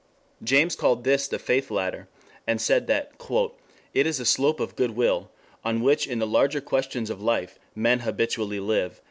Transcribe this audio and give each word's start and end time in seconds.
James 0.43 0.75
called 0.75 1.03
this 1.03 1.27
the 1.27 1.37
faith 1.37 1.69
ladder, 1.69 2.07
and 2.47 2.59
said 2.59 2.87
that 2.87 3.11
"it 3.93 4.07
is 4.07 4.19
a 4.19 4.25
slope 4.25 4.59
of 4.59 4.75
goodwill 4.75 5.29
on 5.63 5.83
which 5.83 6.07
in 6.07 6.17
the 6.17 6.25
larger 6.25 6.59
questions 6.59 7.11
of 7.11 7.21
life 7.21 7.59
men 7.75 7.99
habitually 7.99 8.59
live." 8.59 8.99